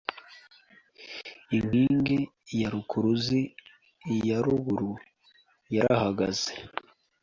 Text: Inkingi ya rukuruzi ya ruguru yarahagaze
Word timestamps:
Inkingi 1.57 2.19
ya 2.59 2.67
rukuruzi 2.73 3.41
ya 4.27 4.37
ruguru 4.45 4.91
yarahagaze 5.75 6.51